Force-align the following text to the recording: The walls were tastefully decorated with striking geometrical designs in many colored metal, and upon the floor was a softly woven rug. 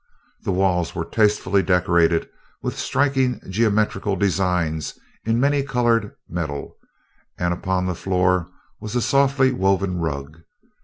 The 0.41 0.51
walls 0.51 0.95
were 0.95 1.05
tastefully 1.05 1.61
decorated 1.61 2.27
with 2.63 2.75
striking 2.75 3.39
geometrical 3.47 4.15
designs 4.15 4.97
in 5.25 5.39
many 5.39 5.61
colored 5.61 6.15
metal, 6.27 6.75
and 7.37 7.53
upon 7.53 7.85
the 7.85 7.93
floor 7.93 8.49
was 8.79 8.95
a 8.95 9.01
softly 9.03 9.51
woven 9.51 9.99
rug. 9.99 10.41